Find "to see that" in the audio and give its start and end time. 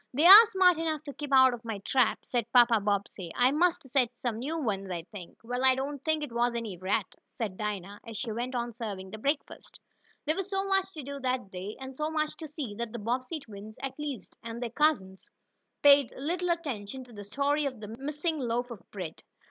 12.37-12.93